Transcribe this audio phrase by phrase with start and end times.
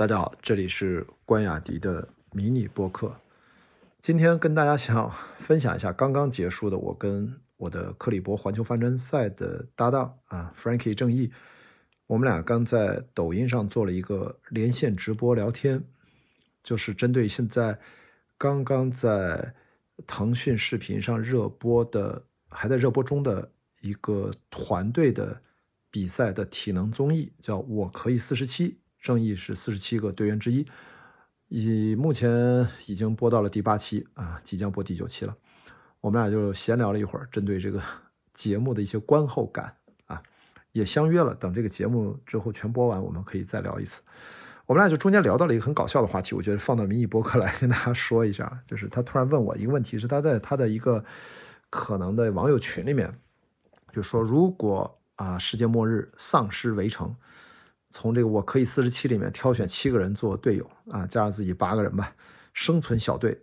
[0.00, 3.14] 大家好，这里是关雅迪的迷你播客。
[4.00, 11.30] 今天跟大家想分享一下刚刚结束的我跟我的克里伯环球帆船赛的搭档啊，Frankie 正义，
[12.06, 15.84] 我们俩刚在抖音上做了一个连线直播聊天，
[16.64, 17.78] 就是针对现在
[18.38, 19.54] 刚刚在
[20.06, 25.42] 腾讯视频上热播的，还在热播中的一个团队的
[25.90, 28.70] 比赛的体能综艺，叫《我可以四十七》。
[29.00, 30.66] 正义是四十七个队员之一，
[31.48, 35.34] 已目前已经播到了第八期啊，即将播第九期了。
[36.02, 37.82] 我们俩就闲聊了一会儿，针对这个
[38.34, 39.74] 节目的一些观后感
[40.04, 40.22] 啊，
[40.72, 44.02] 也相约了，等这个节目之后全播完，我们可以再聊一次。
[44.66, 51.02] 我们俩就中间聊到了一个很搞笑的话题，我觉得放到民意播客来跟大家说一下，就是他突然问我一个问题，是他在他的一个
[51.70, 53.10] 可能的网友群里面，
[53.92, 57.16] 就说如果啊世界末日丧尸围城。
[57.90, 62.14] 从这个我可以四十七里面挑选七个人做队友啊，加上自己八个人吧，
[62.52, 63.42] 生存小队。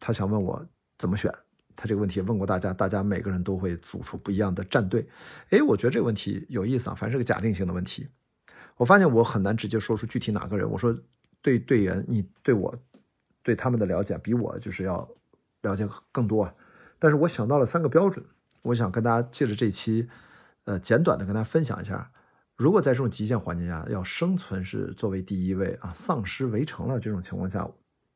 [0.00, 0.64] 他想问我
[0.98, 1.32] 怎么选，
[1.76, 5.08] 他这个问题问过大家，大家每个人都会组出不一样的战队。
[5.50, 8.08] 哎，我觉得这个问题有意思啊，反正是个假定性的问题。
[8.76, 10.68] 我发现我很难直接说出具体哪个人。
[10.68, 10.96] 我说
[11.40, 12.76] 对队员，你对我
[13.42, 15.08] 对他们的了解比我就是要
[15.62, 16.54] 了解更多啊。
[16.98, 18.24] 但是我想到了三个标准，
[18.62, 20.08] 我想跟大家借着这期，
[20.64, 22.10] 呃，简短的跟大家分享一下。
[22.58, 27.66] 如果在这种极限环境下要生存是作为第一位啊，丧尸围城了这种情况下，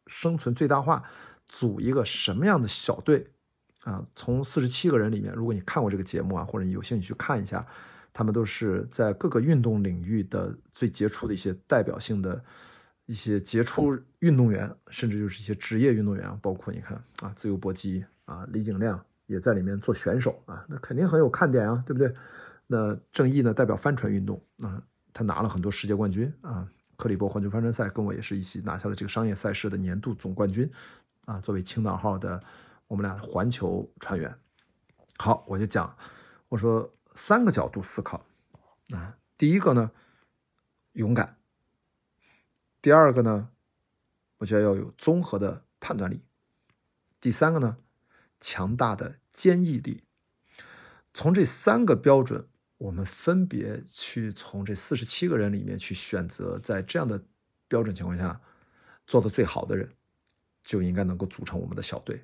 [0.09, 1.01] 生存最大化，
[1.47, 3.25] 组一个什么样的小队
[3.85, 4.05] 啊？
[4.17, 7.65] 从四十七个人里面，如果你看过这个节目啊，或者你有兴趣去看一下，
[8.13, 12.43] 他们都是在各个运动领域的最杰出的一些代表性的
[13.07, 22.13] 一些杰出运动员，甚至就是一些职业运动员，包括你看啊，自由搏击啊，李景亮也在里面做选手啊，那肯定很有看点啊，对不对？
[22.73, 23.53] 那郑义呢？
[23.53, 26.67] 代表帆船运动啊，他拿了很多世界冠军啊。
[26.97, 30.73] 克里伯环球帆船赛跟我也是一起拿下了这个商业赛事的年度总冠军
[31.27, 31.39] 啊。
[31.41, 32.43] 作为青岛号的
[32.87, 34.35] 我们俩环球船员，
[35.19, 35.95] 好，我就讲，
[36.49, 38.25] 我说三个角度思考
[38.95, 39.19] 啊。
[39.37, 39.91] 第一个呢，
[40.93, 41.27] 勇敢；
[42.81, 43.51] 第二个呢，
[44.39, 46.21] 我觉得要有综合的判断力；
[47.21, 47.77] 第三个呢，
[48.41, 50.05] 强大的坚毅力。
[51.13, 52.49] 从这三个标准。
[52.83, 57.23] 我们分别去从这四十七个人里面去选择，在这样的
[57.69, 58.41] 标准情况下
[59.07, 59.89] 做的最好的人，
[60.65, 62.21] 就应该能够组成我们的小队。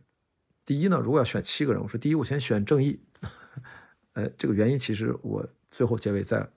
[0.64, 3.00] 第一呢，如果要选七个人，我说第一，我先选正义。
[4.14, 6.50] 呃，这个原因其实我最后结尾再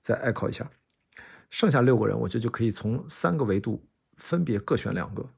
[0.00, 0.70] 再 echo 一下。
[1.50, 3.86] 剩下六个人，我觉得就可以从三个维度
[4.16, 5.28] 分别各选两个，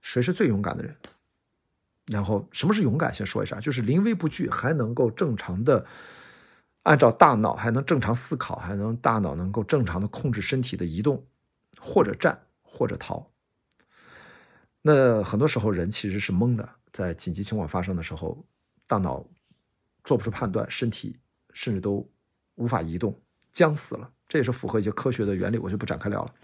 [0.00, 0.96] 谁是最勇敢的人？
[2.06, 3.14] 然后什么是勇敢？
[3.14, 5.86] 先说一下，就是临危不惧，还能够正常的。
[6.84, 11.22] 按照大脑还能正常思考，还能大脑能够正常的控制身体的移动，
[11.78, 13.30] 或者战或者逃。
[14.80, 18.42] 那很多时候人其实是懵的，在紧急情况发生的时候，
[18.86, 19.22] 大脑
[20.04, 21.18] 做不出判断，身体
[21.52, 22.08] 甚至都
[22.54, 23.14] 无法移动，
[23.52, 24.10] 僵死了。
[24.26, 26.34] 这也是符合一些科学的原理，我就不展开聊了。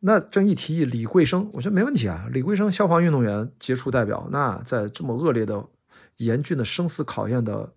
[0.00, 2.26] 那正义提议李桂生，我觉得没问题啊。
[2.32, 5.68] 李桂生消防运动员杰出代表，那在这么恶劣的、
[6.16, 7.74] 严峻的生死考验的。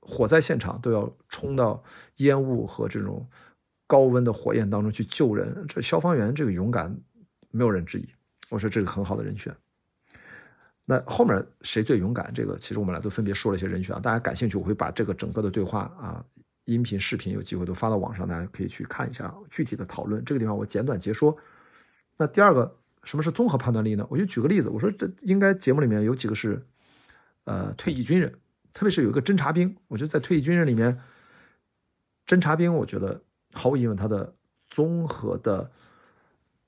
[0.00, 1.82] 火灾现场都要冲到
[2.16, 3.28] 烟雾和这种
[3.86, 6.96] 高温的火焰当中去救人，这消防员这个勇敢，
[7.50, 8.08] 没有人质疑。
[8.48, 9.54] 我说这个很好的人选。
[10.84, 12.32] 那后面谁最勇敢？
[12.34, 16.24] 这个其实我们俩都分别说了一些人选啊，大家感兴趣，我会把这个整个的对话啊，
[16.64, 20.24] 音频、视频有机会都发到网上，大家可以去看一下具体的讨论。
[20.24, 21.36] 这个地方我简短截说。
[22.16, 24.04] 那第二个，什么是综合判断力呢？
[24.10, 26.60] 我就举个例子，我说这应该节目里面有几个是
[27.44, 28.34] 呃退役军人。
[28.72, 31.00] 特别是有一个侦察兵，我觉得在退役军人里面，
[32.26, 33.22] 侦察兵，我觉得
[33.52, 34.34] 毫无疑问，他的
[34.68, 35.70] 综合的，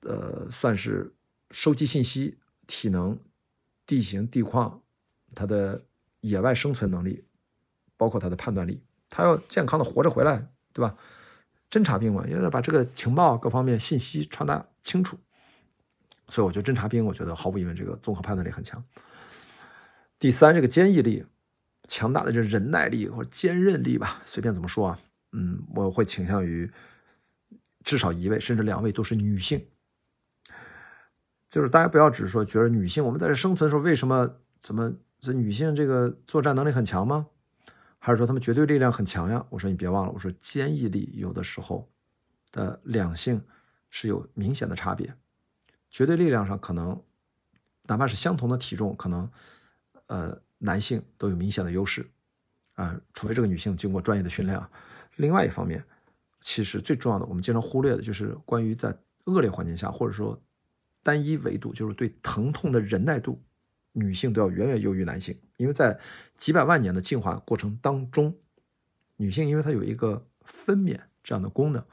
[0.01, 1.13] 呃，算是
[1.51, 2.37] 收集信息、
[2.67, 3.17] 体能、
[3.85, 4.81] 地形地况，
[5.33, 5.81] 他的
[6.19, 7.23] 野外生存能力，
[7.95, 10.97] 包括他的判断力，他要健康的活着回来，对吧？
[11.71, 15.17] 侦察兵嘛，要把这个情报各方面信息传达清楚，
[16.27, 18.83] 所以我觉得侦察兵，我觉得毫无疑问，这个综合判断力很强。
[20.19, 21.25] 第三，这个坚毅力。
[21.87, 24.99] 强大的这忍耐力或者坚韧力吧，随便怎么说啊，
[25.33, 26.71] 嗯，我会倾向于
[27.83, 29.67] 至少一位甚至两位都是女性，
[31.49, 37.27] 就是大家不要只是说觉得女性我们在这生存的时候为什么怎么这女性这个作战能力很强吗？
[37.99, 39.45] 还是说她们绝对力量很强呀？
[39.49, 41.89] 我说你别忘了，我说坚毅力有的时候
[42.51, 43.43] 的两性
[43.89, 45.13] 是有明显的差别，
[45.89, 47.03] 绝对力量上可能
[47.83, 49.29] 哪怕是相同的体重，可能
[50.07, 50.41] 呃。
[50.65, 52.09] 男性都有明显的优势，
[52.75, 54.69] 啊，除非这个女性经过专业的训练啊。
[55.17, 55.83] 另外一方面，
[56.39, 60.41] 其实最重要的，我们经常忽略的就是关于在恶劣环境下，或者说
[61.03, 63.41] 单一维度，就是对疼痛的忍耐度，
[63.91, 65.37] 女性都要远远优于男性。
[65.57, 65.99] 因为在
[66.37, 68.33] 几百万年的进化过程当中，
[69.17, 71.83] 女性因为她有一个分娩这样的功能，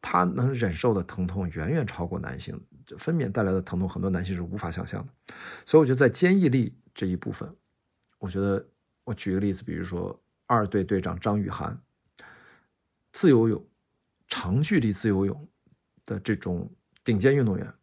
[0.00, 2.58] 她能忍受的疼痛远远超过男性。
[2.96, 5.34] 分娩带来的疼痛，很多男性是无法想象的。
[5.66, 7.54] 所以我觉得在坚毅力这一部分，
[8.18, 8.64] 我觉得
[9.04, 11.80] 我举个例子，比如说二队队长张雨涵，
[13.12, 13.64] 自由泳、
[14.28, 15.48] 长距离自由泳
[16.04, 16.70] 的这种
[17.02, 17.74] 顶尖运动员，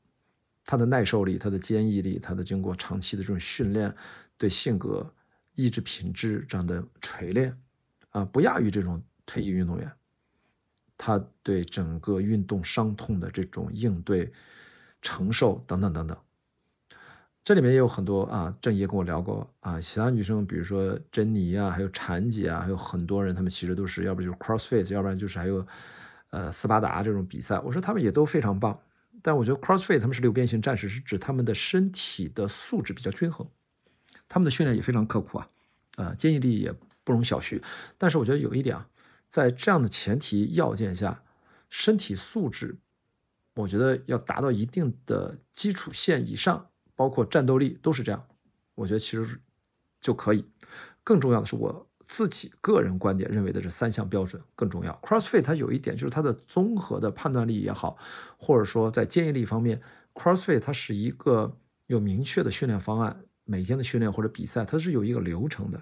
[0.65, 3.95] 他的耐受力、他的坚毅力、他的经过长期的这种训练，
[4.37, 5.13] 对性格、
[5.53, 7.57] 意志品质这样的锤炼，
[8.09, 9.91] 啊，不亚于这种退役运动员。
[10.97, 14.31] 他对整个运动伤痛的这种应对。
[15.01, 16.17] 承受等等等等，
[17.45, 18.51] 这里面也有很多啊。
[18.59, 25.65] 郑怡跟我聊过啊，其他女生，比如说珍妮啊，还有婵姐啊，还有很多人，他们其实都是要不就是 CrossFit，要不然就是还有
[26.31, 27.59] 呃斯巴达这种比赛。
[27.59, 28.81] 我说他们也都非常棒，
[29.21, 33.47] 但我觉得 CrossFit 他们是六边形战士，是指他们的身体的素质比较均衡，
[34.27, 35.47] 他们的训练也非常刻苦啊，
[35.97, 37.61] 啊，坚毅力也不容小觑。
[37.99, 38.87] 但是我觉得有一点啊，
[39.29, 41.21] 在这样的前提要件下，
[41.69, 42.77] 身体素质。
[43.53, 48.25] 我觉得要达到一定的基础线以上，包括战斗力都是这样。
[48.73, 49.39] 我觉得其实
[50.01, 50.45] 就可以。
[51.03, 54.99] 更重要的是我自己个人观点认为的这三项标准更重要。
[55.03, 57.97] CrossFit 它有一点就是它的综合的判断力也好，
[58.37, 59.81] 或者说在坚毅力方面
[60.13, 61.57] ，CrossFit 它是一个
[61.87, 65.81] 有明确的训练方案，每天的训练或者比赛它是有一个流程的。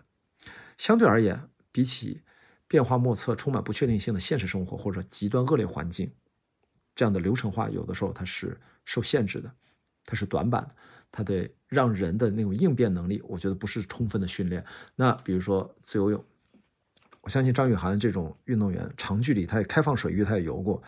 [0.77, 2.21] 相对而言，比起
[2.67, 6.11] 变化莫测、充满不确定性的现实生活或者极端恶劣环境。
[6.95, 9.51] 这样的流程化有的时候它是受限制的，
[10.05, 10.75] 它是短板的，
[11.15, 14.65] 它得让人的那种应变能力，我觉得不是充分的训练。
[14.95, 16.25] 那比如说自由泳，
[17.21, 20.81] 我相信张雨涵这种运动员，长距离他也开放水域他也游过，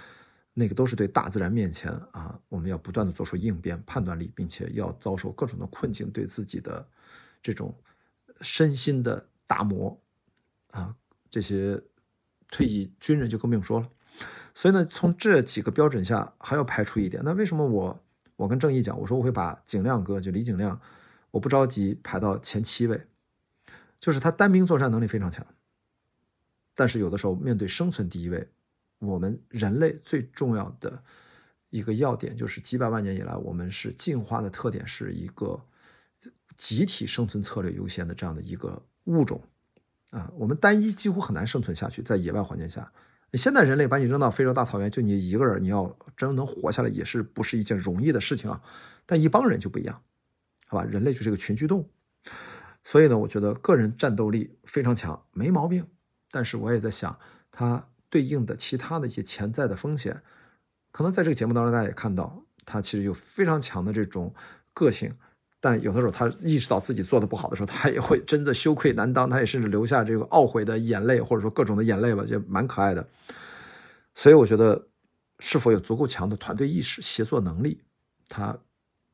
[0.55, 6.85] 那个都是对大自然面前啊，我们要不断的做出应变判断力，并且要遭受各种的困境，对自己的
[7.43, 7.73] 这种
[8.41, 9.95] 身心的打磨
[10.71, 10.95] 啊，
[11.29, 11.79] 这些
[12.49, 13.87] 退役军人就更不用说了。
[14.55, 17.21] 所以呢，从这几个标准下还要排除一点。
[17.23, 18.03] 那为什么我
[18.35, 20.79] 我跟郑毅讲，我说我会把景亮哥就李景亮，
[21.31, 23.07] 我不着急排到前七位，
[23.99, 25.45] 就是他单兵作战能力非常强。
[26.73, 28.49] 但是有的时候面对生存第一位，
[28.99, 31.01] 我们人类最重要的
[31.69, 35.61] 一个要点就是几百万年以来，我们是进化的特点是一个
[36.57, 39.41] 集体生存策略优先的这样的一个物种
[40.09, 42.91] 啊，我们单一几乎很难生存下去，在野外环境下。
[43.37, 48.61] 现在人类把你扔到非洲大草原，就你一个人，你要真能活下来，也是不是一件容易的事情啊。
[49.05, 50.01] 但一帮人就不一样，
[50.67, 50.83] 好吧？
[50.83, 51.89] 人类就是个群居动物，
[52.83, 55.85] 所以呢，我觉得个人战斗力非常强，没毛病。
[56.31, 57.17] 但是我也在想，
[57.51, 60.21] 它对应的其他的一些潜在的风险，
[60.91, 64.33] 可能在这个节目当中大家也看到，它其实有非常强的这种
[64.73, 65.13] 个性。
[65.65, 73.03] 但有的时候，他意识到自己做的不好的时候，他也会真的羞愧难当，他也甚至流下这个懊悔的眼泪，或者说各种的眼泪吧，就蛮可爱的。
[74.13, 74.87] 所以我觉得，
[75.39, 77.81] 是否有足够强的团队意识、协作能力，
[78.29, 78.55] 他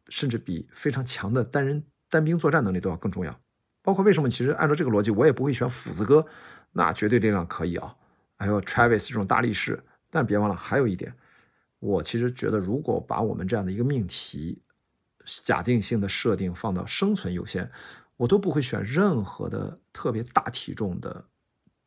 [0.10, 3.34] 甚至比非常强的单人单兵作战能力都要更重要。
[3.82, 6.26] 包括为什么，其实按照这个逻辑，我也不会选斧子哥，
[6.74, 7.96] 那绝对力量可以啊，
[8.38, 9.82] 还有 Travis 这种大力士。
[10.10, 11.14] 但别忘了，还有一点，
[11.80, 14.62] 我其实觉得，如果把我们这样的一个命题。
[15.44, 17.70] 假定性的设定放到生存优先，
[18.18, 21.26] 我都不会选任何的特别大体重的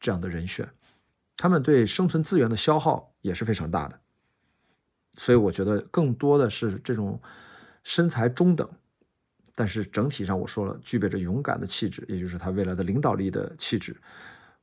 [0.00, 0.68] 这样的人选，
[1.36, 4.00] 他们对生存资源的消耗也是非常大的，
[5.16, 7.20] 所以我觉得更多的是这种
[7.82, 8.68] 身材中等，
[9.54, 13.96] 但是整体上我说了具备着勇敢的气质，也就是他未来的领导力的气质，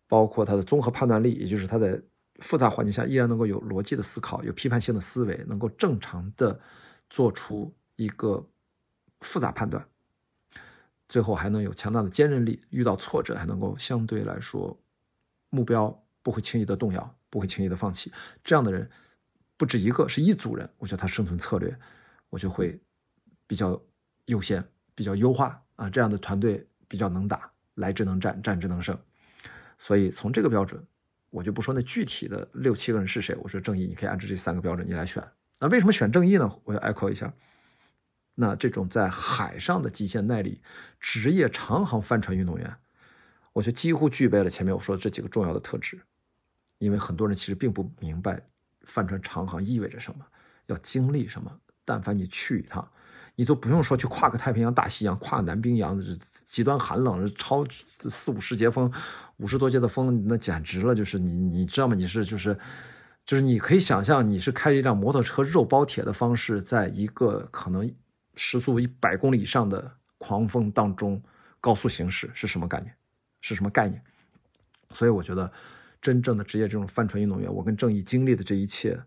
[0.07, 2.01] 包括他的综合判断力，也就是他在
[2.39, 6.59] 复杂环境下依然能够有逻辑的思考，有批判性的思维，能够正常的
[7.09, 8.45] 做出一个。
[9.21, 9.83] 复杂判断，
[11.07, 14.77] 最后还能有强大的坚韧力，遇到挫折还能够相对来说，
[15.49, 18.11] 目标不会轻易的动摇，不会轻易的放弃。
[18.43, 18.89] 这样的人
[19.57, 20.69] 不止一个，是一组人。
[20.77, 21.75] 我觉得他生存策略，
[22.29, 22.79] 我就会
[23.45, 23.79] 比较
[24.25, 24.63] 优先，
[24.95, 25.89] 比较优化啊。
[25.89, 28.97] 这样的团队比较能打，来之能战，战之能胜。
[29.77, 30.83] 所以从这个标准，
[31.29, 33.35] 我就不说那具体的六七个人是谁。
[33.41, 35.23] 我说正义，你可以按照这三个标准你来选。
[35.59, 36.59] 那为什么选正义呢？
[36.63, 37.31] 我要 echo 一下。
[38.41, 40.59] 那这种在海上的极限耐力
[40.99, 42.75] 职业长航帆船运动员，
[43.53, 46.01] 我觉得几乎具备了前面我说的这几个重要的特质。
[46.79, 48.41] 因为很多人其实并不明白
[48.87, 50.25] 帆船长航意味着什么，
[50.65, 51.55] 要经历什么。
[51.85, 52.89] 但凡你去一趟，
[53.35, 56.03] 你都不用说去跨个太平洋、大西洋、跨南冰洋，
[56.47, 57.63] 极端寒冷，超
[58.09, 58.91] 四五十节风，
[59.37, 60.95] 五十多节的风，那简直了。
[60.95, 61.93] 就是你，你知道吗？
[61.93, 62.57] 你是就是。
[63.23, 67.89] 就是你可以想象，你是开着一辆摩托车肉包铁的方式，在一个可能
[68.35, 71.21] 时速一百公里以上的狂风当中
[71.59, 72.93] 高速行驶，是什么概念？
[73.41, 74.01] 是什么概念？
[74.91, 75.51] 所以我觉得，
[76.01, 78.99] 真正的职业这种帆船运动员，我跟郑义经历的这一切，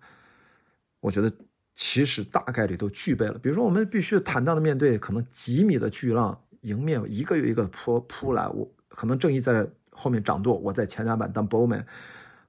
[1.00, 1.32] 我觉得
[1.74, 3.38] 其实大概率都具备了。
[3.38, 11.84] 比如说，我们必须坦荡的面对可能几米的巨浪迎面一个又一个扑扑来，我可能郑义在后面掌舵，我在前甲板当 bowman。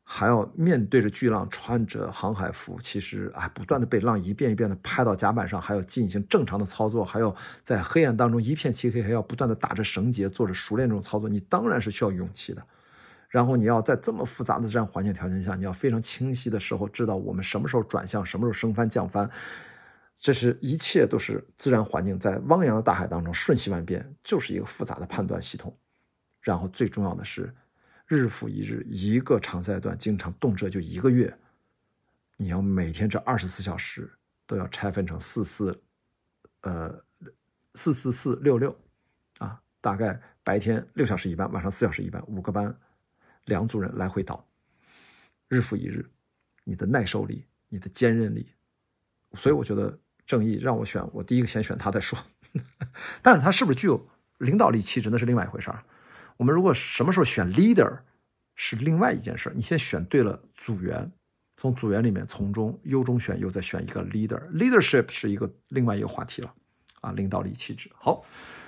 [0.07, 12.63] 还要面对着巨浪，穿着航海服，其实啊，不断的被浪一遍一遍的拍到甲板上，还要进行正常的操作，还要在黑暗当中一片漆黑，还要不断的打着绳结，做着熟练这种操作，你当然是需要勇气的。
[13.29, 19.27] 然后你要在这么复杂的自然环境条件下，你要非常清晰的时候知道我们什么时候转向，什么时候升帆降帆，
[20.19, 25.75] 这是一切都是自然环境在汪洋的大海当中瞬息万变，就是一个复杂的判断系统。
[26.41, 27.51] 然后最重要的是。
[28.07, 31.37] 日复一日，一个长赛段经常动辄就一个月，
[32.37, 34.11] 你要每天这二十四小时
[34.45, 35.81] 都要拆分成四四，
[36.61, 37.03] 呃，
[37.73, 38.77] 四四四六六，
[39.39, 42.77] 啊，大概白天六小时一班，晚上四小时一班，五个班，
[43.45, 44.47] 两组人来回倒，
[45.47, 46.07] 日复一日，
[46.63, 48.53] 你的耐受力，你的坚韧力，
[49.33, 49.97] 所以我觉得
[50.27, 52.19] 正义让我选，我第一个先选他再说，
[53.23, 54.07] 但是他是不是具有
[54.37, 55.83] 领导力气质，那是另外一回事儿。
[56.37, 57.99] 我们如果什么时候选 leader
[58.55, 61.11] 是另外一件事你先选对了组员，
[61.57, 66.53] 从组员里面从中优中选优，再选一个 leader，leadership 是一个另外一个话题了
[67.01, 67.89] 啊，领导力气质。
[67.95, 68.23] 好，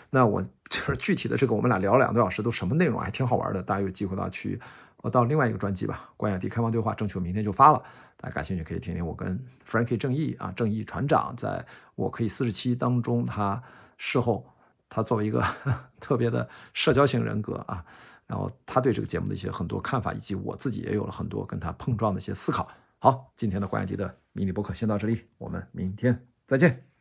[0.10, 3.62] 那我就是具体的这个，我们俩聊了两个多小时，都什么内容，还挺好玩的。
[3.62, 4.60] 大家有机会的话去，
[4.98, 7.84] 我，到另外一个专辑吧，关雅迪开放对话，争取明天就发了，
[8.16, 9.38] 大家感兴趣可以听听我跟
[9.70, 13.62] Frankie 正义啊，正义船长在我可以四十七当中，他
[13.98, 14.46] 事后。
[14.90, 15.44] 他作为一个
[16.00, 17.84] 特别的社交型人格啊，
[18.26, 22.68] 然后他对这个节目的一些很多看法，以及我自己也有了很多跟他碰撞的一些思考。
[23.00, 26.97] 好，今天的关雅迪的迷你博客先到这里，我们明天再见。